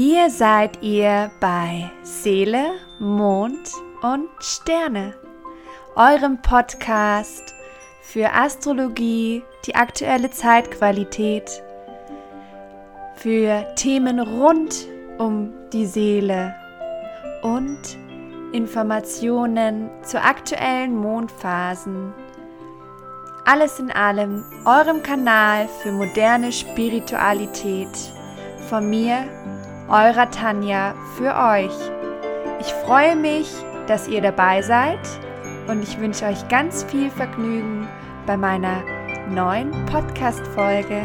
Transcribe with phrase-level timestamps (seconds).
[0.00, 3.68] Hier seid ihr bei Seele, Mond
[4.00, 5.14] und Sterne,
[5.96, 7.52] eurem Podcast
[8.00, 11.64] für Astrologie, die aktuelle Zeitqualität,
[13.16, 14.86] für Themen rund
[15.18, 16.54] um die Seele
[17.42, 17.80] und
[18.52, 22.14] Informationen zu aktuellen Mondphasen.
[23.44, 27.88] Alles in allem eurem Kanal für moderne Spiritualität.
[28.68, 29.24] Von mir,
[29.88, 31.72] eurer Tanja, für euch.
[32.60, 33.50] Ich freue mich,
[33.86, 35.00] dass ihr dabei seid
[35.66, 37.88] und ich wünsche euch ganz viel Vergnügen
[38.26, 38.82] bei meiner
[39.30, 41.00] neuen Podcast-Folge.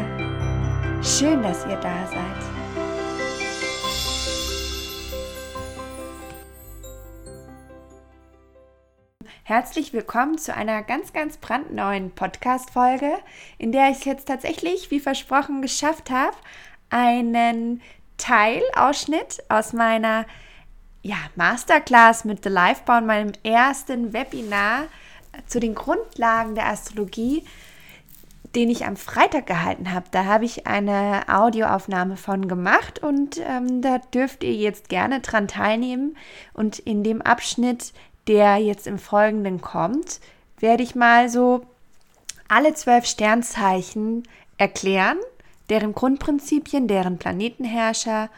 [1.02, 2.44] Schön, dass ihr da seid.
[9.44, 13.14] Herzlich willkommen zu einer ganz, ganz brandneuen Podcast-Folge,
[13.56, 16.36] in der ich es jetzt tatsächlich, wie versprochen, geschafft habe,
[16.90, 17.80] einen
[18.18, 20.26] Teilausschnitt aus meiner
[21.02, 24.84] ja, Masterclass mit The Lifebound, meinem ersten Webinar
[25.46, 27.44] zu den Grundlagen der Astrologie,
[28.54, 30.06] den ich am Freitag gehalten habe.
[30.12, 35.48] Da habe ich eine Audioaufnahme von gemacht und ähm, da dürft ihr jetzt gerne dran
[35.48, 36.16] teilnehmen.
[36.52, 37.92] Und in dem Abschnitt
[38.26, 40.20] der jetzt im Folgenden kommt,
[40.58, 41.66] werde ich mal so
[42.48, 44.22] alle zwölf Sternzeichen
[44.56, 45.18] erklären,
[45.70, 48.30] deren Grundprinzipien, deren Planetenherrscher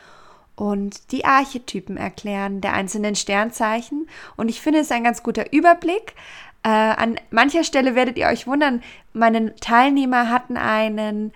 [0.55, 4.09] und die Archetypen erklären der einzelnen Sternzeichen.
[4.37, 6.15] Und ich finde es ein ganz guter Überblick.
[6.63, 11.33] Äh, an mancher Stelle werdet ihr euch wundern, meine Teilnehmer hatten einen,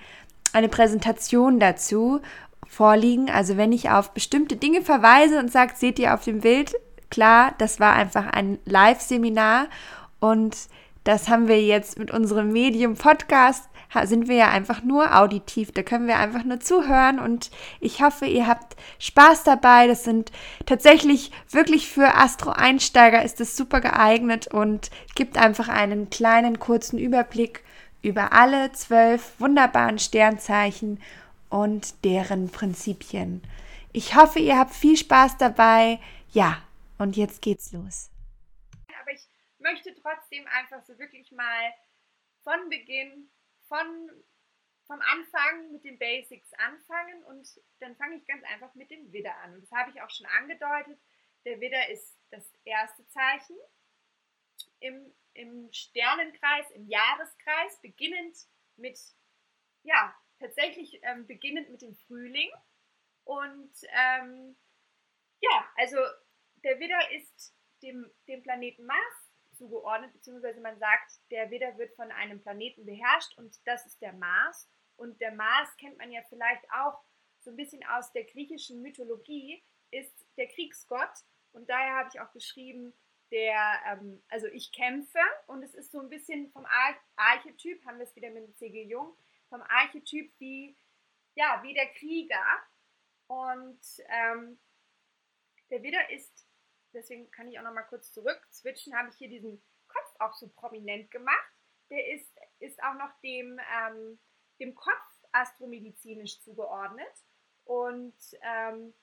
[0.53, 2.21] eine Präsentation dazu
[2.67, 3.31] vorliegen.
[3.31, 6.75] Also wenn ich auf bestimmte Dinge verweise und sage, seht ihr auf dem Bild,
[7.11, 9.67] klar, das war einfach ein Live-Seminar
[10.19, 10.57] und
[11.05, 13.70] das haben wir jetzt mit unserem Medium Podcast,
[14.05, 18.27] sind wir ja einfach nur auditiv, da können wir einfach nur zuhören und ich hoffe,
[18.27, 19.87] ihr habt Spaß dabei.
[19.87, 20.31] Das sind
[20.67, 27.65] tatsächlich wirklich für Astro-Einsteiger ist es super geeignet und gibt einfach einen kleinen kurzen Überblick
[28.03, 31.01] über alle zwölf wunderbaren Sternzeichen
[31.49, 33.43] und deren Prinzipien.
[33.93, 35.99] Ich hoffe, ihr habt viel Spaß dabei.
[36.31, 36.63] Ja,
[36.99, 38.11] und jetzt geht's los.
[39.01, 39.27] Aber ich
[39.59, 41.73] möchte trotzdem einfach so wirklich mal
[42.45, 43.29] von Beginn,
[43.71, 44.11] von,
[44.87, 47.49] vom Anfang mit den Basics anfangen und
[47.79, 49.55] dann fange ich ganz einfach mit dem Widder an.
[49.55, 50.99] Und das habe ich auch schon angedeutet.
[51.45, 53.57] Der Widder ist das erste Zeichen
[54.81, 58.37] im, im Sternenkreis, im Jahreskreis, beginnend
[58.77, 58.99] mit,
[59.85, 62.51] ja, tatsächlich ähm, beginnend mit dem Frühling.
[63.23, 64.57] Und ähm,
[65.41, 65.97] ja, also
[66.65, 69.20] der Widder ist dem, dem Planeten Mars
[69.61, 74.15] zugeordnet, beziehungsweise man sagt, der Widder wird von einem Planeten beherrscht und das ist der
[74.15, 74.71] Mars.
[74.97, 77.03] Und der Mars kennt man ja vielleicht auch
[77.41, 81.13] so ein bisschen aus der griechischen Mythologie, ist der Kriegsgott.
[81.53, 82.95] Und daher habe ich auch geschrieben,
[83.31, 87.99] der, ähm, also ich kämpfe und es ist so ein bisschen vom Ar Archetyp, haben
[87.99, 88.85] wir es wieder mit C.G.
[88.85, 89.15] Jung,
[89.49, 90.77] vom Archetyp wie,
[91.35, 92.45] ja, wie der Krieger.
[93.27, 94.59] Und ähm,
[95.71, 96.40] der Widder ist
[96.93, 100.35] deswegen kann ich auch noch mal kurz zurück switchen, habe ich hier diesen Kopf auch
[100.35, 101.53] so prominent gemacht.
[101.91, 104.19] Der ist, ist auch noch dem, ähm,
[104.61, 107.13] dem Kopf astromedizinisch zugeordnet.
[107.65, 108.95] Und ähm,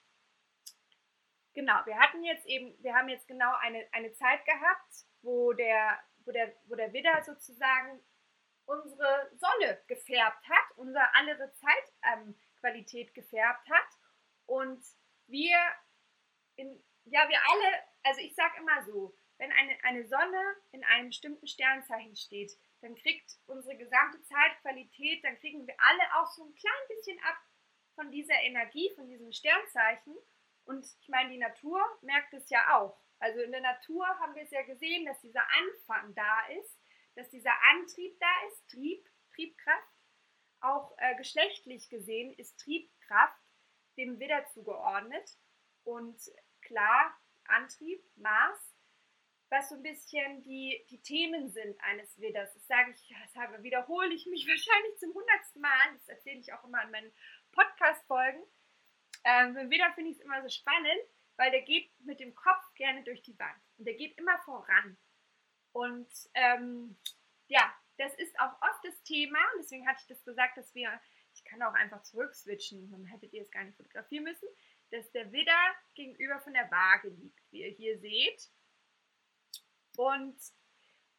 [1.53, 5.99] genau, wir hatten jetzt eben, wir haben jetzt genau eine, eine Zeit gehabt, wo der,
[6.25, 7.99] wo der, wo der Widder sozusagen
[8.65, 13.87] unsere Sonne gefärbt hat, unsere andere Zeitqualität ähm, gefärbt hat.
[14.45, 14.83] Und
[15.27, 15.57] wir
[16.55, 21.09] in, ja, wir alle, also ich sage immer so, wenn eine, eine Sonne in einem
[21.09, 22.51] bestimmten Sternzeichen steht,
[22.81, 27.38] dann kriegt unsere gesamte Zeitqualität, dann kriegen wir alle auch so ein klein bisschen ab
[27.96, 30.16] von dieser Energie, von diesem Sternzeichen.
[30.66, 33.00] Und ich meine, die Natur merkt es ja auch.
[33.19, 36.79] Also in der Natur haben wir es ja gesehen, dass dieser Anfang da ist,
[37.16, 39.94] dass dieser Antrieb da ist, Trieb, Triebkraft.
[40.59, 43.40] Auch äh, geschlechtlich gesehen ist Triebkraft
[43.97, 45.37] dem Widder zugeordnet.
[45.84, 46.20] Und
[46.67, 48.59] klar Antrieb, Mars,
[49.49, 52.53] was so ein bisschen die, die Themen sind eines Vedas.
[52.53, 55.93] Das sage ich, das wiederhole ich mich wahrscheinlich zum hundertsten Mal.
[55.93, 57.11] Das erzähle ich auch immer in meinen
[57.53, 58.43] Podcast-Folgen.
[59.23, 61.02] Ähm, beim Veda finde ich es immer so spannend,
[61.37, 64.97] weil der geht mit dem Kopf gerne durch die Wand und der geht immer voran.
[65.72, 66.97] Und ähm,
[67.47, 69.40] ja, das ist auch oft das Thema.
[69.58, 70.99] Deswegen hatte ich das gesagt, dass wir,
[71.34, 74.47] ich kann auch einfach zurückswitchen, dann hättet ihr es gar nicht fotografieren müssen
[74.91, 78.49] dass der Widder gegenüber von der Waage liegt, wie ihr hier seht.
[79.97, 80.37] Und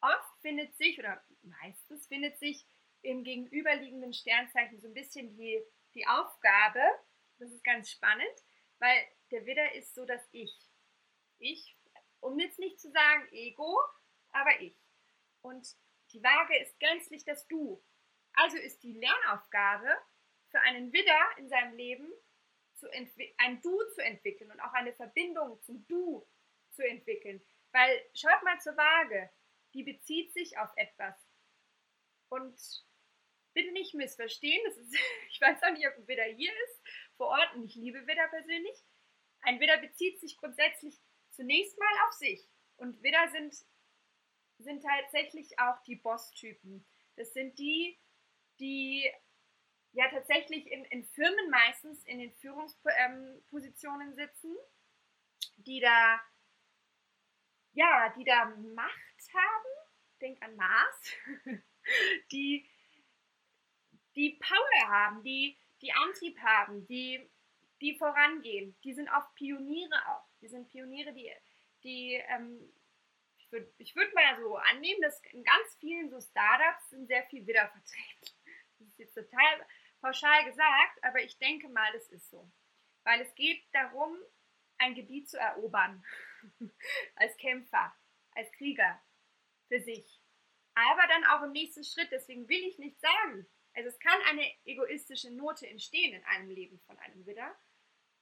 [0.01, 2.65] oft findet sich, oder meistens findet sich
[3.01, 5.61] im gegenüberliegenden Sternzeichen so ein bisschen die,
[5.93, 6.81] die Aufgabe,
[7.37, 8.43] das ist ganz spannend,
[8.79, 10.53] weil der Widder ist so das Ich.
[11.37, 11.77] Ich,
[12.19, 13.79] um jetzt nicht zu sagen Ego,
[14.31, 14.77] aber ich.
[15.41, 15.67] Und
[16.11, 17.83] die Waage ist gänzlich das Du.
[18.33, 19.89] Also ist die Lernaufgabe
[20.49, 22.11] für einen Widder in seinem Leben,
[23.37, 26.27] ein Du zu entwickeln und auch eine Verbindung zum Du
[26.71, 27.41] zu entwickeln.
[27.71, 29.29] Weil schaut mal zur Waage,
[29.73, 31.15] die bezieht sich auf etwas.
[32.29, 32.57] Und
[33.53, 34.95] bitte nicht missverstehen, das ist,
[35.29, 36.81] ich weiß auch nicht, ob ein Widder hier ist,
[37.17, 38.77] vor Ort, und ich liebe Widder persönlich.
[39.41, 40.99] Ein Widder bezieht sich grundsätzlich
[41.31, 42.49] zunächst mal auf sich.
[42.77, 43.55] Und Widder sind,
[44.57, 46.85] sind tatsächlich auch die Boss-Typen.
[47.15, 47.97] Das sind die,
[48.59, 49.09] die
[49.93, 54.55] ja tatsächlich in, in Firmen meistens in den Führungspositionen sitzen,
[55.57, 56.19] die da
[57.73, 59.89] ja, die da Macht haben,
[60.21, 61.15] denk an Mars,
[62.31, 62.69] die,
[64.15, 67.29] die Power haben, die, die Antrieb haben, die,
[67.81, 68.75] die vorangehen.
[68.83, 70.27] Die sind oft Pioniere auch.
[70.41, 71.31] Die sind Pioniere, die,
[71.83, 72.73] die ähm,
[73.37, 77.23] ich würde ich würd mal so annehmen, dass in ganz vielen so Startups sind sehr
[77.23, 78.35] viel Widder vertreten.
[78.77, 79.65] Das ist jetzt total
[80.01, 82.51] pauschal gesagt, aber ich denke mal, das ist so.
[83.03, 84.17] Weil es geht darum,
[84.77, 86.03] ein Gebiet zu erobern.
[87.15, 87.93] als Kämpfer,
[88.31, 89.01] als Krieger
[89.67, 90.21] für sich.
[90.75, 94.45] Aber dann auch im nächsten Schritt, deswegen will ich nicht sagen, also es kann eine
[94.65, 97.55] egoistische Note entstehen in einem Leben von einem Widder,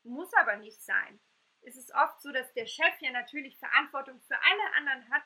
[0.03, 1.19] muss aber nicht sein.
[1.61, 5.23] Es ist oft so, dass der Chef ja natürlich Verantwortung für alle anderen hat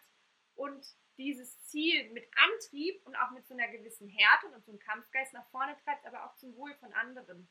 [0.56, 0.86] und
[1.22, 5.34] dieses Ziel mit Antrieb und auch mit so einer gewissen Härte und so einem Kampfgeist
[5.34, 7.50] nach vorne treibt, aber auch zum Wohl von anderen,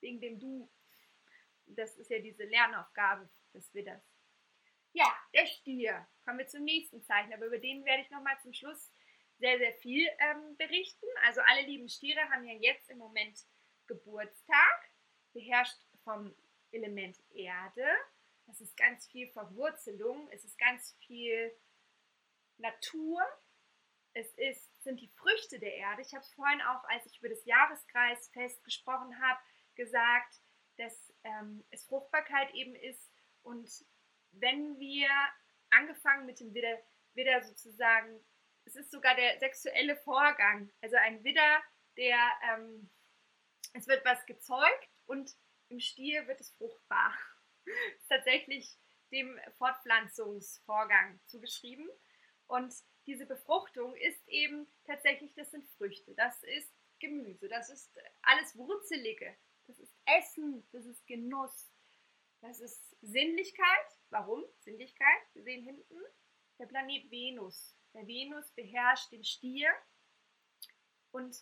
[0.00, 0.70] wegen dem Du.
[1.66, 4.02] Das ist ja diese Lernaufgabe des Widders.
[4.92, 6.06] Ja, der Stier.
[6.24, 8.92] Kommen wir zum nächsten Zeichen, aber über den werde ich nochmal zum Schluss
[9.38, 11.06] sehr, sehr viel ähm, berichten.
[11.24, 13.46] Also alle lieben Stiere haben ja jetzt im Moment
[13.86, 14.90] Geburtstag,
[15.32, 16.34] beherrscht vom
[16.72, 17.86] Element Erde.
[18.46, 21.52] Das ist ganz viel Verwurzelung, es ist ganz viel
[22.58, 23.20] Natur,
[24.14, 26.02] es ist, sind die Früchte der Erde.
[26.02, 29.40] Ich habe es vorhin auch, als ich über das Jahreskreisfest gesprochen habe,
[29.74, 30.40] gesagt,
[30.76, 33.10] dass ähm, es Fruchtbarkeit eben ist
[33.42, 33.68] und
[34.32, 35.08] wenn wir
[35.70, 36.78] angefangen mit dem Widder,
[37.14, 38.24] Widder sozusagen,
[38.64, 41.62] es ist sogar der sexuelle Vorgang, also ein Widder,
[41.96, 42.18] der,
[42.50, 42.90] ähm,
[43.74, 45.34] es wird was gezeugt und
[45.68, 47.16] im Stier wird es fruchtbar.
[48.08, 48.78] Tatsächlich
[49.10, 51.88] dem Fortpflanzungsvorgang zugeschrieben.
[52.52, 52.74] Und
[53.06, 56.70] diese Befruchtung ist eben tatsächlich, das sind Früchte, das ist
[57.00, 59.34] Gemüse, das ist alles Wurzelige,
[59.66, 61.72] das ist Essen, das ist Genuss,
[62.42, 63.86] das ist Sinnlichkeit.
[64.10, 64.44] Warum?
[64.58, 65.22] Sinnlichkeit.
[65.32, 65.98] Wir sehen hinten
[66.58, 67.74] der Planet Venus.
[67.94, 69.70] Der Venus beherrscht den Stier.
[71.10, 71.34] Und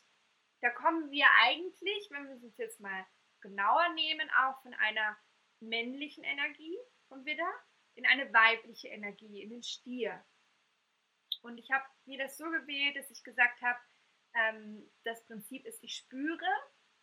[0.61, 3.05] da kommen wir eigentlich, wenn wir uns jetzt mal
[3.41, 5.19] genauer nehmen, auch von einer
[5.59, 6.79] männlichen Energie
[7.09, 7.53] vom Widder
[7.97, 10.25] in eine weibliche Energie, in den Stier.
[11.43, 13.79] Und ich habe mir das so gewählt, dass ich gesagt habe,
[14.35, 16.47] ähm, das Prinzip ist, ich spüre,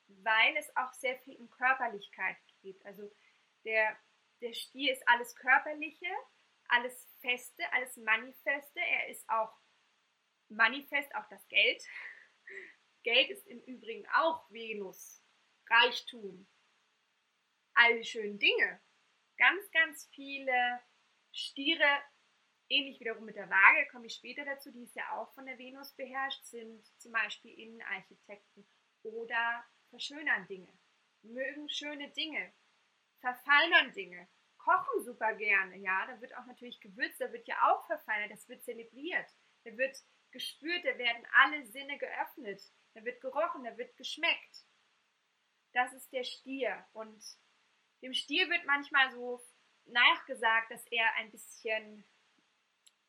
[0.08, 2.84] weil es auch sehr viel um Körperlichkeit geht.
[2.86, 3.12] Also
[3.66, 3.98] der,
[4.42, 6.10] der Stier ist alles Körperliche,
[6.70, 8.80] alles Feste, alles Manifeste.
[8.80, 9.54] Er ist auch
[10.50, 11.84] Manifest, auch das Geld.
[13.04, 15.24] Geld ist im Übrigen auch Venus,
[15.70, 16.48] Reichtum,
[17.74, 18.82] all die schönen Dinge.
[19.38, 20.82] Ganz, ganz viele
[21.32, 22.02] Stiere,
[22.70, 25.58] ähnlich wiederum mit der Waage, komme ich später dazu, die ist ja auch von der
[25.58, 28.68] Venus beherrscht, sind zum Beispiel Innenarchitekten
[29.04, 30.72] oder verschönern Dinge,
[31.22, 32.54] mögen schöne Dinge,
[33.20, 37.86] verfeinern Dinge, kochen super gerne, ja, da wird auch natürlich gewürzt, da wird ja auch
[37.86, 39.30] verfeinert, das wird zelebriert,
[39.64, 39.98] da wird
[40.32, 42.62] gespürt, da werden alle Sinne geöffnet,
[42.94, 44.66] da wird gerochen, da wird geschmeckt.
[45.74, 47.24] Das ist der Stier und
[48.02, 49.42] dem Stier wird manchmal so
[49.86, 52.04] nachgesagt, dass er ein bisschen,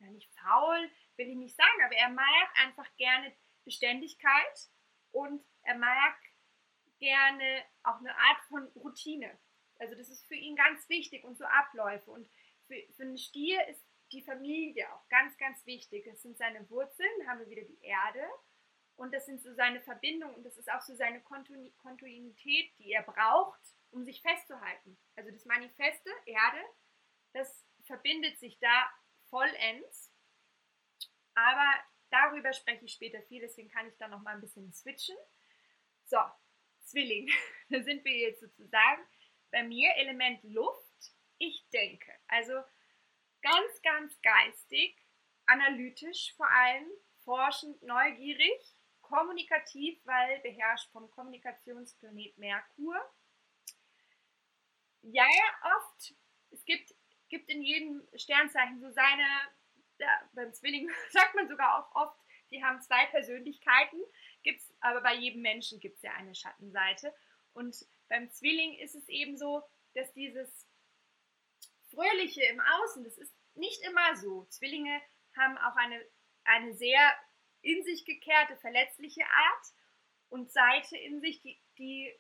[0.01, 4.71] ja nicht faul, will ich nicht sagen, aber er mag einfach gerne Beständigkeit
[5.11, 6.17] und er mag
[6.99, 9.39] gerne auch eine Art von Routine.
[9.79, 12.11] Also das ist für ihn ganz wichtig und so Abläufe.
[12.11, 12.29] Und
[12.67, 16.05] für, für einen Stier ist die Familie auch ganz, ganz wichtig.
[16.05, 18.27] Das sind seine Wurzeln, haben wir wieder die Erde.
[18.97, 23.03] Und das sind so seine Verbindungen und das ist auch so seine Kontinuität, die er
[23.03, 24.99] braucht, um sich festzuhalten.
[25.15, 26.61] Also das Manifeste, Erde,
[27.33, 28.91] das verbindet sich da
[29.31, 30.13] vollends.
[31.35, 31.75] Aber
[32.11, 35.17] darüber spreche ich später viel, deswegen kann ich da noch mal ein bisschen switchen.
[36.07, 36.19] So,
[36.85, 37.29] Zwilling,
[37.69, 39.03] da sind wir jetzt sozusagen
[39.51, 42.13] bei mir Element Luft, ich denke.
[42.27, 42.53] Also
[43.43, 44.97] ganz, ganz geistig,
[45.47, 46.91] analytisch vor allem,
[47.25, 52.97] forschend, neugierig, kommunikativ, weil beherrscht vom Kommunikationsplanet Merkur.
[55.03, 55.27] Ja,
[55.77, 56.15] oft.
[56.51, 56.95] Es gibt,
[57.29, 59.27] gibt in jedem Sternzeichen so seine,
[59.99, 62.19] ja, beim Zwilling sagt man sogar auch oft,
[62.51, 63.99] die haben zwei Persönlichkeiten,
[64.43, 67.15] gibt's, aber bei jedem Menschen gibt es ja eine Schattenseite.
[67.53, 67.77] Und
[68.09, 69.63] beim Zwilling ist es eben so,
[69.95, 70.67] dass dieses
[71.91, 74.45] Fröhliche im Außen, das ist nicht immer so.
[74.47, 75.01] Zwillinge
[75.37, 76.03] haben auch eine,
[76.45, 77.13] eine sehr
[77.61, 79.67] in sich gekehrte, verletzliche Art
[80.29, 82.15] und Seite in sich, die, die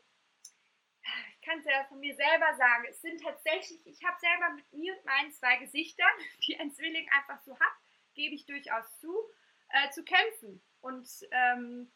[1.48, 4.96] kann es ja von mir selber sagen, es sind tatsächlich, ich habe selber mit mir
[4.96, 6.10] und meinen zwei Gesichtern,
[6.46, 7.72] die ein Zwilling einfach so hat,
[8.14, 9.14] gebe ich durchaus zu,
[9.70, 10.62] äh, zu kämpfen.
[10.80, 11.90] Und ähm,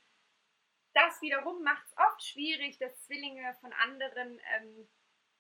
[0.94, 4.88] das wiederum macht es oft schwierig, dass Zwillinge von anderen ähm,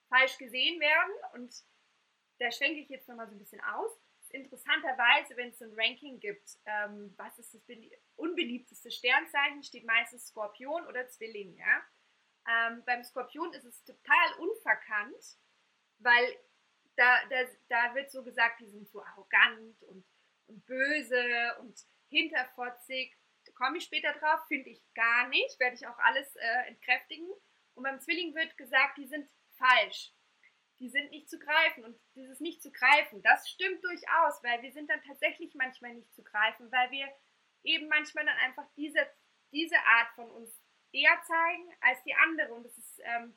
[0.08, 1.12] falsch gesehen werden.
[1.34, 1.54] Und
[2.38, 3.90] da schwenke ich jetzt nochmal so ein bisschen aus.
[4.30, 7.62] Interessanterweise, wenn es so ein Ranking gibt, ähm, was ist das
[8.16, 11.54] unbeliebteste Sternzeichen, steht meistens Skorpion oder Zwilling.
[11.56, 11.82] Ja?
[12.48, 15.38] Ähm, beim Skorpion ist es total unverkannt,
[15.98, 16.36] weil
[16.96, 20.04] da, da, da wird so gesagt, die sind so arrogant und,
[20.46, 23.16] und böse und hinterfotzig.
[23.54, 27.28] Komme ich später drauf, finde ich gar nicht, werde ich auch alles äh, entkräftigen.
[27.74, 30.12] Und beim Zwilling wird gesagt, die sind falsch.
[30.78, 31.84] Die sind nicht zu greifen.
[31.84, 36.12] Und dieses nicht zu greifen, das stimmt durchaus, weil wir sind dann tatsächlich manchmal nicht
[36.14, 37.08] zu greifen, weil wir
[37.62, 39.08] eben manchmal dann einfach diese,
[39.52, 40.61] diese Art von uns
[40.92, 42.54] eher zeigen als die andere.
[42.54, 43.36] Und es ist, ähm,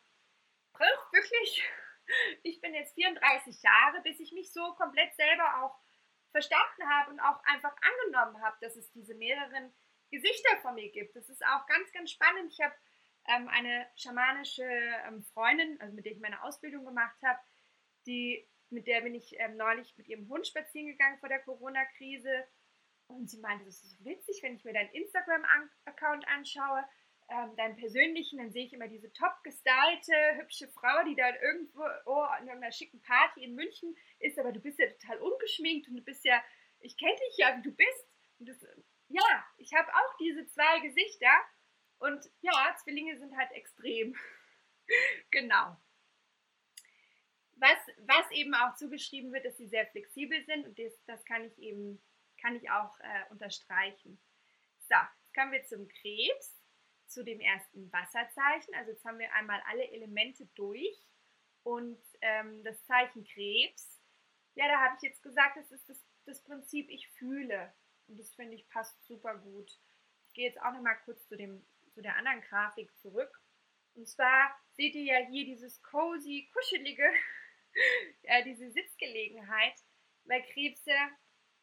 [0.74, 1.64] braucht wirklich,
[2.44, 5.80] ich bin jetzt 34 Jahre, bis ich mich so komplett selber auch
[6.32, 9.74] verstanden habe und auch einfach angenommen habe, dass es diese mehreren
[10.12, 11.16] Gesichter von mir gibt.
[11.16, 12.52] Das ist auch ganz, ganz spannend.
[12.52, 12.76] Ich habe
[13.28, 14.64] ähm, eine schamanische
[15.08, 17.40] ähm, Freundin, also mit der ich meine Ausbildung gemacht habe,
[18.06, 22.46] die, mit der bin ich ähm, neulich mit ihrem Hund spazieren gegangen vor der Corona-Krise.
[23.08, 26.84] Und sie meinte, das ist so witzig, wenn ich mir deinen Instagram-Account anschaue
[27.30, 31.84] ähm, deinen persönlichen, dann sehe ich immer diese top gestylte, hübsche Frau, die da irgendwo
[32.06, 35.96] oh, an einer schicken Party in München ist, aber du bist ja total ungeschminkt und
[35.96, 36.42] du bist ja,
[36.80, 38.10] ich kenne dich ja, wie du bist.
[38.40, 38.58] Das,
[39.08, 41.32] ja, ich habe auch diese zwei Gesichter
[41.98, 44.16] und ja, Zwillinge sind halt extrem.
[45.32, 45.78] genau.
[47.58, 51.44] Was, was eben auch zugeschrieben wird, dass sie sehr flexibel sind und das, das kann
[51.44, 52.04] ich eben,
[52.40, 54.22] kann ich auch äh, unterstreichen.
[54.88, 54.96] So,
[55.34, 56.65] kommen wir zum Krebs
[57.08, 58.74] zu dem ersten Wasserzeichen.
[58.76, 61.06] Also jetzt haben wir einmal alle Elemente durch.
[61.64, 64.02] Und ähm, das Zeichen Krebs,
[64.54, 67.74] ja, da habe ich jetzt gesagt, das ist das, das Prinzip, ich fühle.
[68.08, 69.72] Und das finde ich passt super gut.
[70.28, 73.42] Ich gehe jetzt auch nochmal kurz zu, dem, zu der anderen Grafik zurück.
[73.96, 77.10] Und zwar seht ihr ja hier dieses cozy, kuschelige,
[78.24, 79.76] äh, diese Sitzgelegenheit,
[80.26, 80.94] weil Krebse,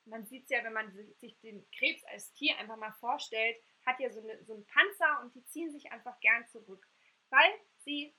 [0.04, 4.00] man sieht es ja, wenn man sich den Krebs als Tier einfach mal vorstellt, hat
[4.00, 6.86] ja so, eine, so einen Panzer und die ziehen sich einfach gern zurück,
[7.30, 8.14] weil sie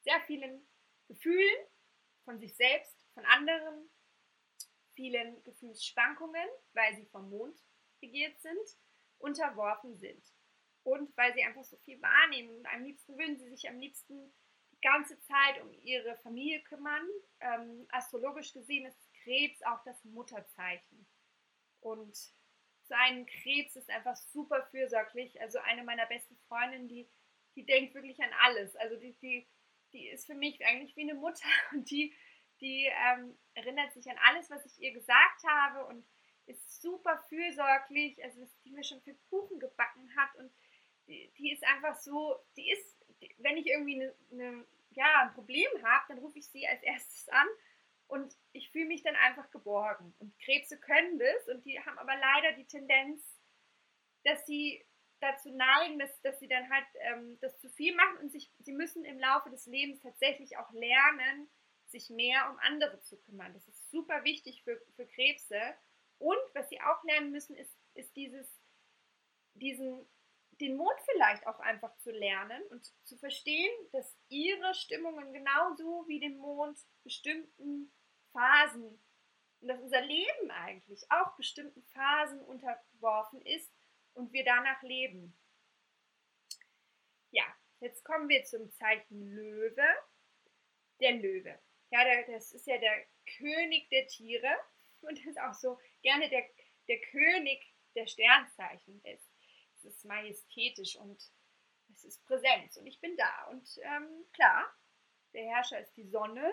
[0.00, 0.66] sehr vielen
[1.08, 1.66] Gefühlen
[2.24, 3.90] von sich selbst, von anderen,
[4.94, 7.58] vielen Gefühlsschwankungen, weil sie vom Mond
[8.02, 8.78] regiert sind,
[9.18, 10.24] unterworfen sind.
[10.82, 12.56] Und weil sie einfach so viel wahrnehmen.
[12.56, 14.32] Und am liebsten würden sie sich am liebsten
[14.72, 17.06] die ganze Zeit um ihre Familie kümmern.
[17.40, 21.06] Ähm, astrologisch gesehen ist Krebs auch das Mutterzeichen.
[21.80, 22.16] Und
[22.88, 25.40] sein Krebs ist einfach super fürsorglich.
[25.40, 27.08] Also eine meiner besten Freundinnen, die,
[27.54, 28.74] die denkt wirklich an alles.
[28.76, 29.46] Also die, die,
[29.92, 32.14] die ist für mich eigentlich wie eine Mutter und die,
[32.60, 36.04] die ähm, erinnert sich an alles, was ich ihr gesagt habe und
[36.46, 38.22] ist super fürsorglich.
[38.24, 40.50] Also die mir schon für Kuchen gebacken hat und
[41.06, 45.34] die, die ist einfach so, die ist, die, wenn ich irgendwie eine, eine, ja, ein
[45.34, 47.46] Problem habe, dann rufe ich sie als erstes an
[48.08, 50.14] und ich fühle mich dann einfach geborgen.
[50.18, 53.22] Und Krebse können das und die haben aber leider die Tendenz,
[54.24, 54.84] dass sie
[55.20, 58.72] dazu neigen, dass, dass sie dann halt ähm, das zu viel machen und sich, sie
[58.72, 61.50] müssen im Laufe des Lebens tatsächlich auch lernen,
[61.86, 63.52] sich mehr um andere zu kümmern.
[63.52, 65.60] Das ist super wichtig für, für Krebse.
[66.18, 68.60] Und was sie auch lernen müssen, ist, ist dieses,
[69.54, 70.06] diesen,
[70.60, 76.20] den Mond vielleicht auch einfach zu lernen und zu verstehen, dass ihre Stimmungen genauso wie
[76.20, 77.92] den Mond bestimmten
[78.38, 79.00] Phasen
[79.60, 83.72] und dass unser Leben eigentlich auch bestimmten Phasen unterworfen ist
[84.14, 85.36] und wir danach leben.
[87.30, 87.44] Ja,
[87.80, 89.88] jetzt kommen wir zum Zeichen Löwe.
[91.00, 91.58] Der Löwe.
[91.90, 93.06] Ja, der, das ist ja der
[93.38, 94.56] König der Tiere
[95.00, 96.44] und ist auch so gerne der,
[96.86, 99.32] der König der Sternzeichen ist.
[99.76, 101.20] Es ist majestätisch und
[101.92, 103.46] es ist Präsenz und ich bin da.
[103.50, 104.72] Und ähm, klar,
[105.32, 106.52] der Herrscher ist die Sonne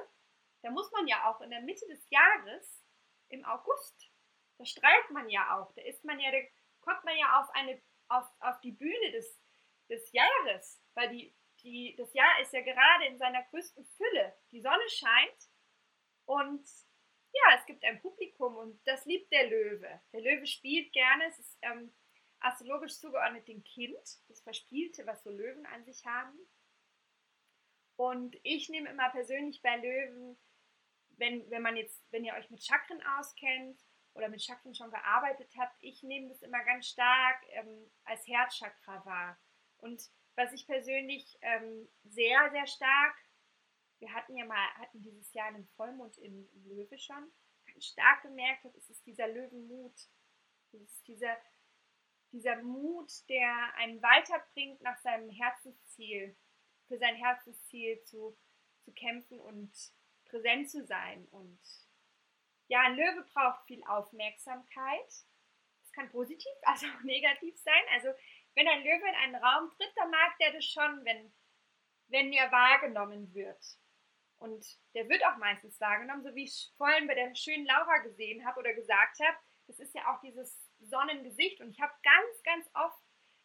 [0.66, 2.84] da muss man ja auch in der Mitte des Jahres,
[3.30, 4.12] im August,
[4.58, 6.40] da streikt man ja auch, da ist man ja, da
[6.82, 9.40] kommt man ja auf eine, auf, auf die Bühne des,
[9.90, 14.36] des Jahres, weil die, die, das Jahr ist ja gerade in seiner größten Fülle.
[14.52, 15.50] Die Sonne scheint
[16.26, 16.68] und
[17.32, 20.02] ja, es gibt ein Publikum und das liebt der Löwe.
[20.14, 21.94] Der Löwe spielt gerne, es ist ähm,
[22.40, 26.40] astrologisch zugeordnet dem Kind, das Verspielte, was so Löwen an sich haben.
[27.98, 30.38] Und ich nehme immer persönlich bei Löwen,
[31.18, 33.80] wenn, wenn man jetzt, wenn ihr euch mit Chakren auskennt
[34.14, 39.06] oder mit Chakren schon gearbeitet habt, ich nehme das immer ganz stark ähm, als Herzchakra
[39.06, 39.40] wahr.
[39.78, 40.02] Und
[40.36, 43.16] was ich persönlich ähm, sehr, sehr stark,
[44.00, 47.32] wir hatten ja mal, hatten dieses Jahr einen Vollmond im, Löwe schon,
[47.66, 49.96] ganz stark gemerkt habe, ist es dieser Löwenmut.
[50.72, 51.38] Ist dieser,
[52.32, 56.36] dieser Mut, der einen weiterbringt nach seinem Herzensziel,
[56.88, 58.38] für sein Herzensziel zu,
[58.84, 59.72] zu kämpfen und
[60.26, 61.28] präsent zu sein.
[61.32, 61.60] Und
[62.68, 65.08] ja, ein Löwe braucht viel Aufmerksamkeit.
[65.82, 67.84] Das kann positiv, also auch negativ sein.
[67.94, 68.10] Also
[68.56, 71.34] wenn ein Löwe in einen Raum tritt, dann mag der das schon, wenn,
[72.08, 73.64] wenn er wahrgenommen wird.
[74.38, 78.46] Und der wird auch meistens wahrgenommen, so wie ich vorhin bei der schönen Laura gesehen
[78.46, 79.38] habe oder gesagt habe.
[79.68, 81.62] Das ist ja auch dieses Sonnengesicht.
[81.62, 83.02] Und ich habe ganz, ganz oft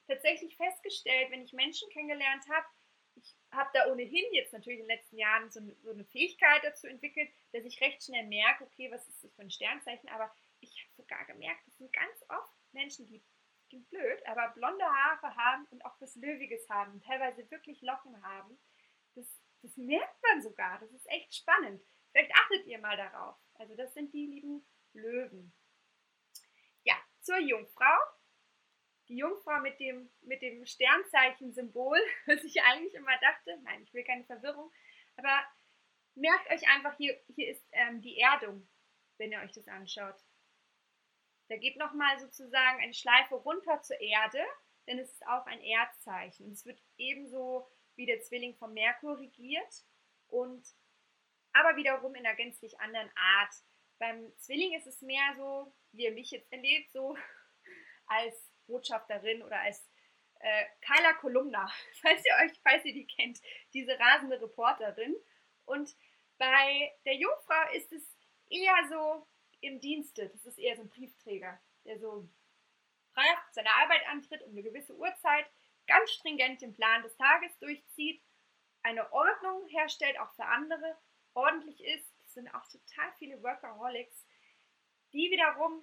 [0.06, 2.66] tatsächlich festgestellt, wenn ich Menschen kennengelernt habe,
[3.52, 6.86] habe da ohnehin jetzt natürlich in den letzten Jahren so eine, so eine, Fähigkeit dazu
[6.86, 10.70] entwickelt, dass ich recht schnell merke, okay, was ist das für ein Sternzeichen, aber ich
[10.84, 13.22] habe sogar gemerkt, das sind ganz oft Menschen, die
[13.68, 18.58] klingt blöd, aber blonde Haare haben und auch was Löwiges haben, teilweise wirklich Locken haben.
[19.14, 19.26] Das,
[19.62, 20.78] das merkt man sogar.
[20.80, 21.82] Das ist echt spannend.
[22.10, 23.36] Vielleicht achtet ihr mal darauf.
[23.54, 25.52] Also das sind die lieben Löwen.
[26.82, 27.98] Ja, zur Jungfrau.
[29.10, 33.58] Die Jungfrau mit dem, mit dem Sternzeichen-Symbol, was ich eigentlich immer dachte.
[33.64, 34.70] Nein, ich will keine Verwirrung.
[35.16, 35.44] Aber
[36.14, 38.68] merkt euch einfach, hier, hier ist ähm, die Erdung,
[39.18, 40.14] wenn ihr euch das anschaut.
[41.48, 44.44] Da geht nochmal sozusagen eine Schleife runter zur Erde,
[44.86, 46.52] denn es ist auch ein Erdzeichen.
[46.52, 49.84] Es wird ebenso wie der Zwilling vom Merkur regiert
[50.28, 50.64] und
[51.52, 53.54] aber wiederum in einer gänzlich anderen Art.
[53.98, 57.18] Beim Zwilling ist es mehr so, wie ihr mich jetzt erlebt, so
[58.06, 59.88] als Botschafterin oder als
[60.40, 61.70] äh, Kyla Kolumna,
[62.02, 63.40] falls ihr euch, falls ihr die kennt,
[63.74, 65.14] diese rasende Reporterin.
[65.66, 65.94] Und
[66.38, 68.02] bei der Jungfrau ist es
[68.48, 69.26] eher so,
[69.60, 70.28] im Dienste.
[70.28, 72.28] Das ist eher so ein Briefträger, der so
[73.12, 75.46] frei seine Arbeit antritt um eine gewisse Uhrzeit,
[75.86, 78.22] ganz stringent den Plan des Tages durchzieht,
[78.82, 80.96] eine Ordnung herstellt, auch für andere,
[81.34, 82.10] ordentlich ist.
[82.20, 84.24] Das sind auch total viele Workaholics,
[85.12, 85.82] die wiederum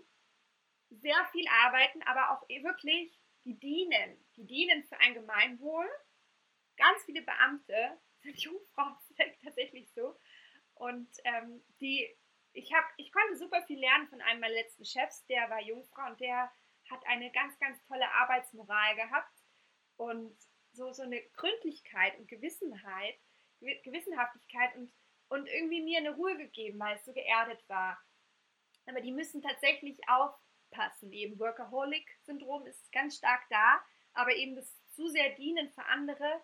[0.90, 4.26] sehr viel arbeiten, aber auch wirklich, die dienen.
[4.36, 5.88] Die dienen für ein Gemeinwohl.
[6.76, 8.96] Ganz viele Beamte sind Jungfrauen
[9.44, 10.18] tatsächlich so.
[10.76, 12.08] Und ähm, die
[12.58, 16.08] ich, hab, ich konnte super viel lernen von einem meiner letzten Chefs, der war Jungfrau
[16.08, 16.52] und der
[16.90, 19.44] hat eine ganz, ganz tolle Arbeitsmoral gehabt
[19.98, 20.36] und
[20.72, 23.16] so, so eine Gründlichkeit und Gewissenheit,
[23.60, 24.92] Gewissenhaftigkeit und,
[25.30, 28.00] und irgendwie mir eine Ruhe gegeben, weil es so geerdet war.
[28.86, 30.00] Aber die müssen tatsächlich
[30.68, 31.12] aufpassen.
[31.12, 33.82] Eben Workaholic-Syndrom ist ganz stark da,
[34.14, 36.44] aber eben das zu sehr Dienen für andere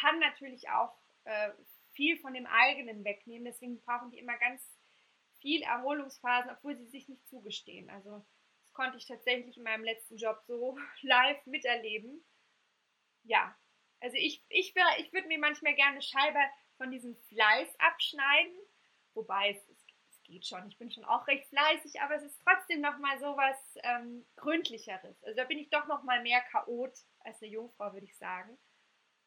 [0.00, 1.50] kann natürlich auch äh,
[1.92, 3.44] viel von dem eigenen wegnehmen.
[3.44, 4.62] Deswegen brauchen die immer ganz
[5.40, 7.88] viel Erholungsphasen, obwohl sie sich nicht zugestehen.
[7.90, 8.24] Also
[8.62, 12.24] das konnte ich tatsächlich in meinem letzten Job so live miterleben.
[13.22, 13.56] Ja,
[14.00, 16.38] also ich, ich, ich würde mir manchmal gerne Scheibe
[16.76, 18.54] von diesem Fleiß abschneiden,
[19.14, 19.85] wobei es, es,
[20.26, 23.56] geht schon, ich bin schon auch recht fleißig, aber es ist trotzdem nochmal so was
[23.82, 25.22] ähm, Gründlicheres.
[25.24, 28.58] Also da bin ich doch nochmal mehr Chaot als eine Jungfrau, würde ich sagen.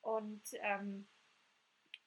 [0.01, 1.07] Und ähm,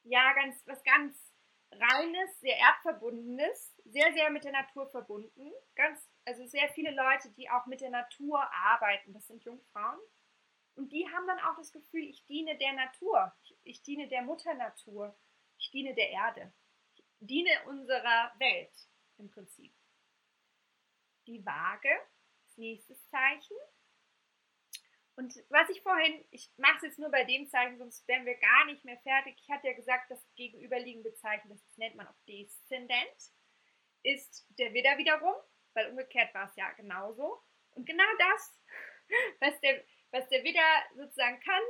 [0.05, 1.33] ja, ganz, was ganz
[1.71, 5.53] reines, sehr erdverbundenes, sehr, sehr mit der Natur verbunden.
[5.75, 9.99] Ganz, also sehr viele Leute, die auch mit der Natur arbeiten, das sind Jungfrauen.
[10.75, 14.23] Und die haben dann auch das Gefühl, ich diene der Natur, ich, ich diene der
[14.23, 15.17] Mutter Natur,
[15.59, 16.53] ich diene der Erde,
[17.27, 18.73] diene unserer Welt
[19.19, 19.75] im Prinzip.
[21.27, 21.91] Die Waage,
[22.45, 23.57] das nächste Zeichen,
[25.15, 28.35] und was ich vorhin, ich mache es jetzt nur bei dem Zeichen, sonst wären wir
[28.37, 29.37] gar nicht mehr fertig.
[29.39, 33.33] Ich hatte ja gesagt, das gegenüberliegende Zeichen, das nennt man auch Deszendent,
[34.03, 35.35] ist der Widder wiederum,
[35.75, 37.43] weil umgekehrt war es ja genauso.
[37.73, 38.61] Und genau das,
[39.41, 41.63] was der, was der Widder sozusagen kann,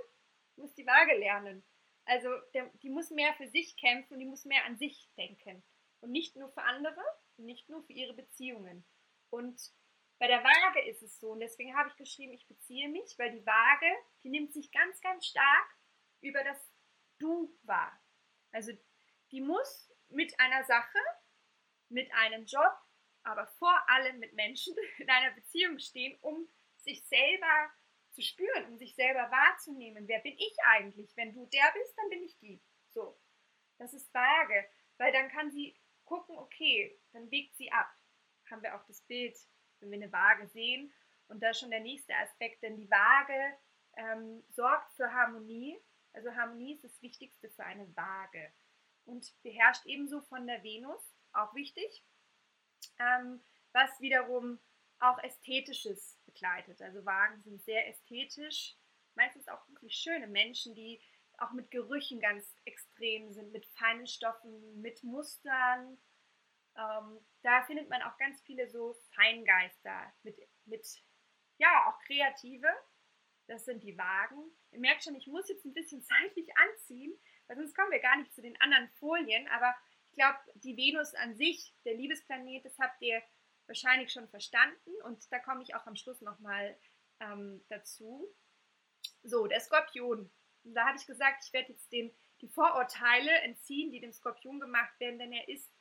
[0.57, 1.65] muss die Waage lernen.
[2.13, 5.63] Also der, die muss mehr für sich kämpfen, die muss mehr an sich denken.
[6.01, 7.01] Und nicht nur für andere
[7.39, 8.85] und nicht nur für ihre Beziehungen.
[9.31, 9.59] Und
[10.19, 13.31] bei der Waage ist es so und deswegen habe ich geschrieben, ich beziehe mich, weil
[13.31, 13.87] die Waage,
[14.23, 15.77] die nimmt sich ganz, ganz stark
[16.21, 16.59] über das
[17.19, 17.99] Du wahr.
[18.51, 18.73] Also
[19.31, 20.99] die muss mit einer Sache,
[21.89, 22.75] mit einem Job,
[23.23, 26.47] aber vor allem mit Menschen in einer Beziehung stehen, um
[26.77, 27.73] sich selber
[28.13, 30.07] zu spüren, um sich selber wahrzunehmen.
[30.07, 31.17] Wer bin ich eigentlich?
[31.17, 32.63] Wenn du der bist, dann bin ich die.
[32.91, 33.19] So,
[33.79, 37.89] das ist Waage, weil dann kann sie gucken, okay, dann biegt sie ab.
[38.51, 39.37] Haben wir auch das Bild,
[39.81, 40.93] wenn wir eine Waage sehen.
[41.29, 43.57] Und da ist schon der nächste Aspekt, denn die Waage
[43.97, 45.79] ähm, sorgt für Harmonie.
[46.13, 48.53] Also Harmonie ist das Wichtigste für eine Waage
[49.05, 51.01] und beherrscht ebenso von der Venus,
[51.33, 52.05] auch wichtig,
[52.99, 54.61] ähm, was wiederum
[55.03, 56.81] auch Ästhetisches begleitet.
[56.81, 58.77] Also Wagen sind sehr ästhetisch,
[59.15, 61.01] meistens auch wirklich schöne Menschen, die
[61.39, 65.99] auch mit Gerüchen ganz extrem sind, mit feinen Stoffen, mit Mustern.
[66.77, 70.87] Ähm, da findet man auch ganz viele so Feingeister, mit, mit
[71.59, 72.69] ja, auch Kreative.
[73.49, 74.53] Das sind die Wagen.
[74.71, 77.13] Ihr merkt schon, ich muss jetzt ein bisschen zeitlich anziehen,
[77.49, 79.49] weil sonst kommen wir gar nicht zu den anderen Folien.
[79.49, 79.75] Aber
[80.11, 83.21] ich glaube, die Venus an sich, der Liebesplanet, das habt ihr
[83.73, 86.79] wahrscheinlich schon verstanden und da komme ich auch am Schluss nochmal
[87.21, 88.29] ähm, dazu.
[89.23, 90.31] So, der Skorpion.
[90.65, 94.93] da hatte ich gesagt, ich werde jetzt den, die Vorurteile entziehen, die dem Skorpion gemacht
[95.01, 95.73] werden, denn er ist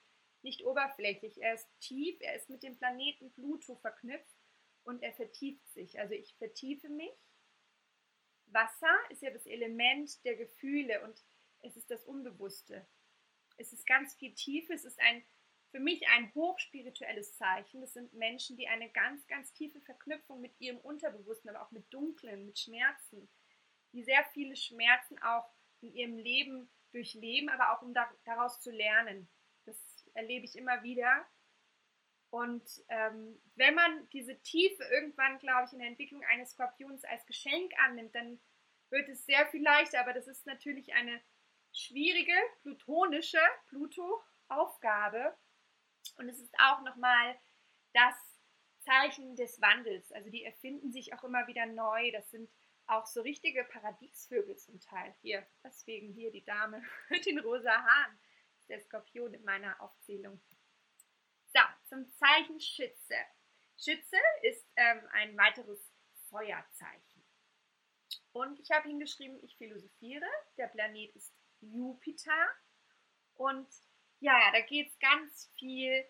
[0.42, 4.38] nicht oberflächlich, er ist tief, er ist mit dem Planeten Pluto verknüpft
[4.84, 6.00] und er vertieft sich.
[6.00, 7.12] Also ich vertiefe mich.
[8.48, 11.22] Wasser ist ja das Element der Gefühle und
[11.60, 12.88] es ist das Unbewusste.
[13.58, 15.24] Es ist ganz viel Tiefe, es ist ein
[15.72, 17.82] für mich ein hochspirituelles Zeichen.
[17.82, 21.92] Das sind Menschen, die eine ganz, ganz tiefe Verknüpfung mit ihrem Unterbewussten, aber auch mit
[21.94, 23.30] Dunklen, mit Schmerzen,
[23.94, 27.94] die sehr viele Schmerzen auch in ihrem Leben durchleben, aber auch um
[28.26, 29.30] daraus zu lernen.
[29.66, 31.26] Das erlebe ich immer wieder.
[32.30, 37.26] Und ähm, wenn man diese Tiefe irgendwann, glaube ich, in der Entwicklung eines Skorpions als
[37.26, 38.40] Geschenk annimmt, dann
[38.90, 40.00] wird es sehr viel leichter.
[40.00, 41.22] Aber das ist natürlich eine
[41.74, 45.38] schwierige, plutonische Pluto-Aufgabe.
[46.18, 47.40] Und es ist auch nochmal
[47.94, 48.16] das
[48.82, 50.12] Zeichen des Wandels.
[50.12, 52.12] Also die erfinden sich auch immer wieder neu.
[52.12, 52.50] Das sind
[52.88, 55.16] auch so richtige Paradiesvögel zum Teil.
[55.22, 58.20] Hier, deswegen hier die Dame mit den rosa Haaren.
[58.68, 60.42] Der Skorpion in meiner Aufzählung.
[61.54, 63.16] So, zum Zeichen Schütze.
[63.78, 65.92] Schütze ist ähm, ein weiteres
[66.30, 67.24] Feuerzeichen.
[68.32, 70.26] Und ich habe hingeschrieben, ich philosophiere.
[70.58, 72.48] Der Planet ist Jupiter.
[73.34, 73.68] Und
[74.22, 76.06] ja, da geht es ganz viel.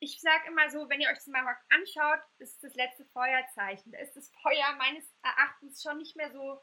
[0.00, 3.92] Ich sage immer so, wenn ihr euch das mal anschaut, ist das letzte Feuerzeichen.
[3.92, 6.60] Da ist das Feuer meines Erachtens schon nicht mehr so,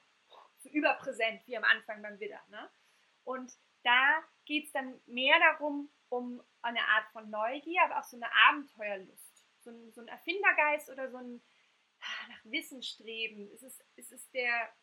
[0.58, 2.42] so überpräsent wie am Anfang beim Widder.
[2.50, 2.70] Ne?
[3.24, 8.18] Und da geht es dann mehr darum, um eine Art von Neugier, aber auch so
[8.18, 9.48] eine Abenteuerlust.
[9.62, 11.42] So ein, so ein Erfindergeist oder so ein
[12.28, 13.52] nach Wissen streben.
[13.54, 14.74] Es ist, es ist der,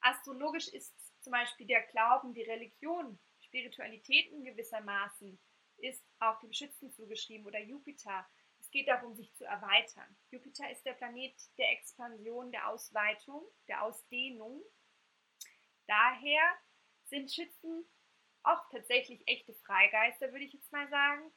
[0.00, 5.38] astrologisch ist zum Beispiel der Glauben, die Religion Spiritualitäten gewissermaßen
[5.78, 8.26] ist auch dem Schützen zugeschrieben oder Jupiter.
[8.58, 10.16] Es geht darum, sich zu erweitern.
[10.30, 14.62] Jupiter ist der Planet der Expansion, der Ausweitung, der Ausdehnung.
[15.86, 16.42] Daher
[17.04, 17.84] sind Schützen
[18.42, 21.32] auch tatsächlich echte Freigeister, würde ich jetzt mal sagen.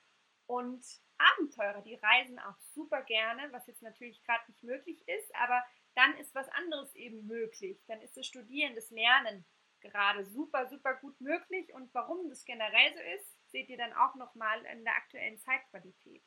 [0.45, 0.83] Und
[1.17, 5.63] Abenteurer, die reisen auch super gerne, was jetzt natürlich gerade nicht möglich ist, aber
[5.95, 7.83] dann ist was anderes eben möglich.
[7.87, 9.45] Dann ist das Studieren, das Lernen
[9.81, 11.73] gerade super, super gut möglich.
[11.73, 16.23] Und warum das generell so ist, seht ihr dann auch nochmal in der aktuellen Zeitqualität.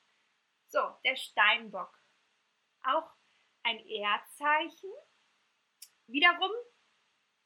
[0.68, 1.98] So, der Steinbock.
[2.84, 3.10] Auch
[3.62, 4.90] ein Erdzeichen.
[6.06, 6.50] Wiederum,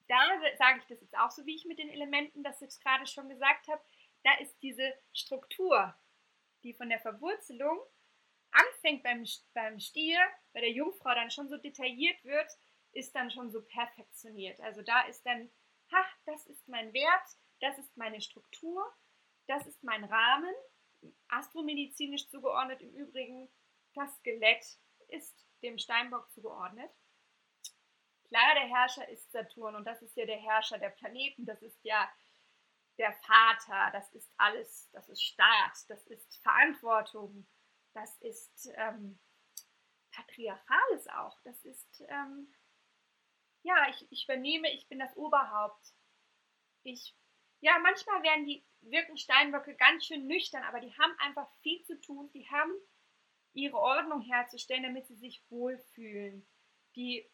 [0.09, 0.17] da
[0.59, 3.29] sage ich das jetzt auch so, wie ich mit den Elementen das jetzt gerade schon
[3.29, 3.83] gesagt habe,
[4.23, 5.95] da ist diese Struktur,
[6.63, 7.79] die von der Verwurzelung
[8.51, 10.19] anfängt beim, beim Stier,
[10.53, 12.51] bei der Jungfrau dann schon so detailliert wird,
[12.93, 14.61] ist dann schon so perfektioniert.
[14.61, 15.51] Also da ist dann
[15.93, 18.85] ha, das ist mein Wert, das ist meine Struktur,
[19.47, 20.55] das ist mein Rahmen,
[21.29, 23.49] astromedizinisch zugeordnet im Übrigen,
[23.95, 24.65] das Skelett
[25.09, 26.91] ist dem Steinbock zugeordnet.
[28.29, 31.79] Klar, der Herrscher ist Saturn und das ist ja der Herrscher der Planeten, das ist
[31.85, 32.11] ja
[32.99, 37.47] der Vater, das ist alles, das ist Staat, das ist Verantwortung,
[37.95, 39.19] das ist ähm,
[40.13, 42.53] Patriarchales auch, das ist ähm,
[43.67, 45.93] ja, ich, ich übernehme, ich bin das Oberhaupt.
[46.85, 47.17] Ich,
[47.61, 52.01] ja, manchmal werden die, wirken Steinböcke ganz schön nüchtern, aber die haben einfach viel zu
[52.01, 52.31] tun.
[52.33, 52.73] Die haben
[53.55, 56.47] ihre Ordnung herzustellen, damit sie sich wohlfühlen.
[56.95, 57.29] Die,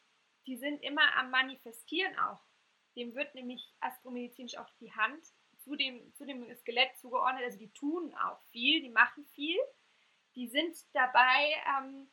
[0.46, 2.40] die sind immer am Manifestieren auch.
[2.96, 5.22] Dem wird nämlich astromedizinisch auch die Hand
[5.58, 7.44] zu dem, zu dem Skelett zugeordnet.
[7.44, 9.58] Also die tun auch viel, die machen viel.
[10.34, 12.10] Die sind dabei ähm,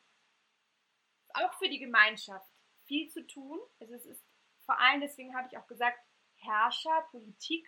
[1.32, 2.49] auch für die Gemeinschaft
[2.90, 3.60] viel zu tun.
[3.78, 4.26] Also es ist
[4.66, 5.98] vor allem, deswegen habe ich auch gesagt,
[6.38, 7.64] Herrscher, Politik,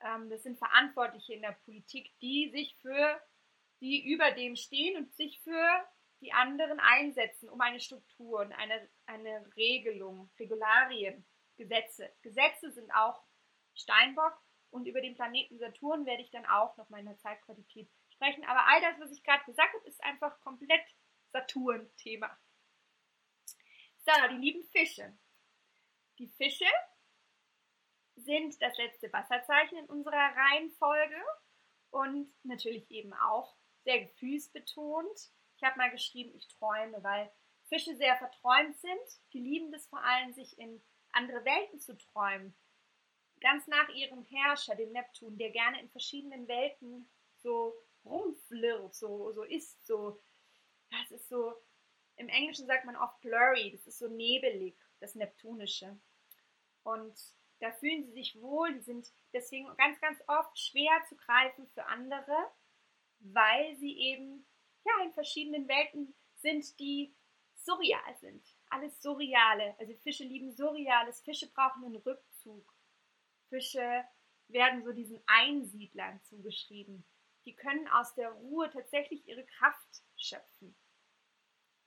[0.00, 3.22] ähm, das sind Verantwortliche in der Politik, die sich für,
[3.80, 5.88] die über dem stehen und sich für
[6.20, 11.24] die anderen einsetzen, um eine Struktur und eine, eine Regelung, Regularien,
[11.56, 12.12] Gesetze.
[12.22, 13.22] Gesetze sind auch
[13.74, 14.36] Steinbock
[14.70, 18.44] und über den Planeten Saturn werde ich dann auch noch mal in der Zeitqualität sprechen.
[18.44, 20.84] Aber all das, was ich gerade gesagt habe, ist einfach komplett
[21.32, 22.36] Saturn-Thema.
[24.10, 25.16] So, die lieben Fische.
[26.18, 26.66] Die Fische
[28.16, 31.22] sind das letzte Wasserzeichen in unserer Reihenfolge
[31.90, 35.30] und natürlich eben auch sehr gefühlsbetont.
[35.56, 37.30] Ich habe mal geschrieben, ich träume, weil
[37.68, 39.22] Fische sehr verträumt sind.
[39.32, 42.56] Die lieben das vor allem, sich in andere Welten zu träumen.
[43.40, 49.44] Ganz nach ihrem Herrscher, dem Neptun, der gerne in verschiedenen Welten so rumflirrt, so, so
[49.44, 50.20] ist, so.
[50.90, 51.54] Das ist so,
[52.20, 55.98] im Englischen sagt man oft blurry, das ist so nebelig, das Neptunische.
[56.82, 57.18] Und
[57.60, 61.86] da fühlen sie sich wohl, die sind deswegen ganz, ganz oft schwer zu greifen für
[61.86, 62.36] andere,
[63.20, 64.46] weil sie eben
[64.84, 67.14] ja in verschiedenen Welten sind, die
[67.54, 68.44] surreal sind.
[68.68, 69.74] Alles Surreale.
[69.78, 71.22] Also Fische lieben Surreales.
[71.22, 72.74] Fische brauchen einen Rückzug.
[73.48, 74.04] Fische
[74.48, 77.04] werden so diesen Einsiedlern zugeschrieben.
[77.44, 80.76] Die können aus der Ruhe tatsächlich ihre Kraft schöpfen.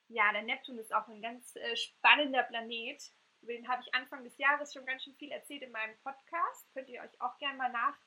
[0.08, 3.02] Ja, der Neptun ist auch ein ganz äh, spannender Planet.
[3.42, 6.72] Über den habe ich Anfang des Jahres schon ganz schön viel erzählt in meinem Podcast.
[6.74, 7.98] Könnt ihr euch auch gerne mal nach,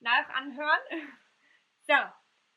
[0.00, 0.80] nach anhören.
[1.86, 1.96] So,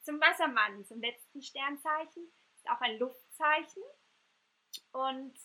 [0.02, 2.32] zum Wassermann, zum letzten Sternzeichen.
[2.56, 3.82] Ist auch ein Luftzeichen.
[4.92, 5.36] Und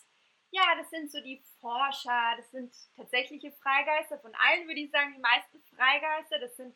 [0.51, 4.19] ja, das sind so die Forscher, das sind tatsächliche Freigeister.
[4.19, 6.75] Von allen würde ich sagen, die meisten Freigeister, das sind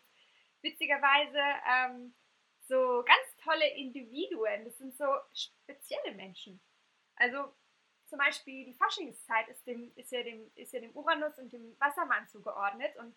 [0.62, 2.16] witzigerweise ähm,
[2.62, 4.66] so ganz tolle Individuen.
[4.66, 6.60] Das sind so spezielle Menschen.
[7.16, 7.54] Also
[8.08, 11.76] zum Beispiel die Faschingszeit ist, dem, ist, ja dem, ist ja dem Uranus und dem
[11.80, 12.96] Wassermann zugeordnet.
[12.98, 13.16] Und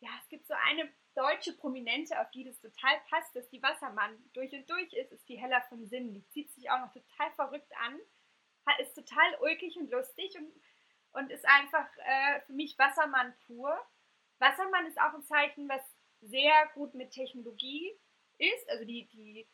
[0.00, 4.18] ja, es gibt so eine deutsche Prominente, auf die das total passt, dass die Wassermann
[4.32, 6.12] durch und durch ist, ist die Hella von Sinn.
[6.12, 8.00] Die zieht sich auch noch total verrückt an,
[8.80, 10.52] ist total ulkig und lustig und,
[11.12, 13.78] und ist einfach äh, für mich Wassermann pur.
[14.38, 15.82] Wassermann ist auch ein Zeichen, was
[16.20, 17.92] sehr gut mit Technologie
[18.38, 18.68] ist.
[18.70, 19.46] Also die, die,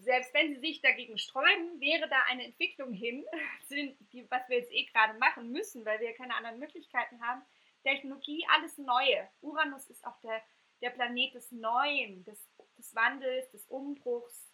[0.00, 3.24] selbst wenn sie sich dagegen sträuben, wäre da eine Entwicklung hin,
[4.30, 7.42] was wir jetzt eh gerade machen müssen, weil wir keine anderen Möglichkeiten haben.
[7.82, 9.28] Technologie, alles Neue.
[9.40, 10.42] Uranus ist auch der,
[10.80, 14.52] der Planet des Neuen, des, des Wandels, des Umbruchs.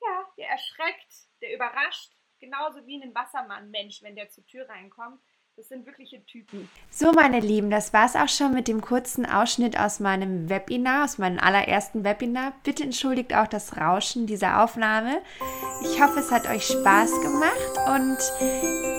[0.00, 5.20] Ja, der erschreckt, der überrascht, genauso wie ein Wassermann-Mensch, wenn der zur Tür reinkommt.
[5.58, 6.68] Das sind wirkliche Typen.
[6.88, 11.02] So, meine Lieben, das war es auch schon mit dem kurzen Ausschnitt aus meinem Webinar,
[11.02, 12.52] aus meinem allerersten Webinar.
[12.62, 15.20] Bitte entschuldigt auch das Rauschen dieser Aufnahme.
[15.82, 18.18] Ich hoffe, es hat euch Spaß gemacht und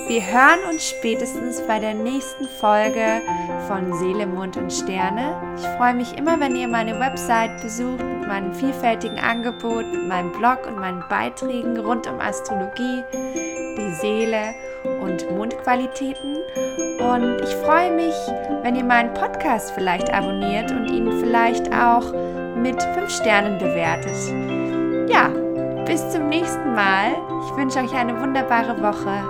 [0.09, 3.21] wir hören uns spätestens bei der nächsten Folge
[3.69, 5.41] von Seele, Mond und Sterne.
[5.55, 10.33] Ich freue mich immer, wenn ihr meine Website besucht mit meinem vielfältigen Angebot, mit meinem
[10.33, 13.01] Blog und meinen Beiträgen rund um Astrologie,
[13.77, 14.55] die Seele
[15.01, 16.37] und Mondqualitäten.
[16.99, 18.15] Und ich freue mich,
[18.61, 22.13] wenn ihr meinen Podcast vielleicht abonniert und ihn vielleicht auch
[22.55, 24.15] mit 5 Sternen bewertet.
[25.09, 25.29] Ja,
[25.85, 27.11] bis zum nächsten Mal.
[27.45, 29.23] Ich wünsche euch eine wunderbare Woche.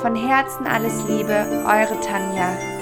[0.00, 2.73] Von Herzen alles Liebe, eure Tanja.